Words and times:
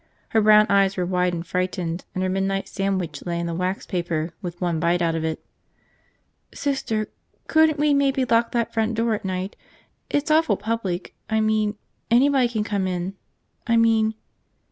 Her 0.29 0.41
brown 0.41 0.65
eyes 0.67 0.97
were 0.97 1.05
wide 1.05 1.31
and 1.35 1.45
frightened, 1.45 2.05
and 2.15 2.23
her 2.23 2.29
midnight 2.29 2.67
sandwich 2.67 3.23
lay 3.23 3.39
in 3.39 3.45
the 3.45 3.53
wax 3.53 3.85
paper 3.85 4.33
with 4.41 4.59
one 4.59 4.79
bite 4.79 4.99
out 4.99 5.13
of 5.13 5.23
it. 5.23 5.45
"Sister, 6.55 7.05
couldn't 7.45 7.77
we 7.77 7.93
maybe 7.93 8.25
lock 8.25 8.51
that 8.53 8.73
front 8.73 8.95
door 8.95 9.13
at 9.13 9.23
night? 9.25 9.55
It's 10.09 10.31
awful 10.31 10.57
public, 10.57 11.13
I 11.29 11.39
mean, 11.39 11.77
anybody 12.09 12.47
can 12.49 12.63
come 12.63 12.87
in. 12.87 13.13
I 13.67 13.77
mean 13.77 14.15